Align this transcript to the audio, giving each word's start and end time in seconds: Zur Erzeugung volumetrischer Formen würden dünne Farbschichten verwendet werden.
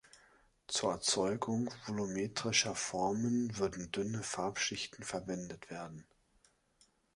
Zur 0.67 0.93
Erzeugung 0.93 1.69
volumetrischer 1.85 2.73
Formen 2.73 3.55
würden 3.59 3.91
dünne 3.91 4.23
Farbschichten 4.23 5.03
verwendet 5.05 5.69
werden. 5.69 6.05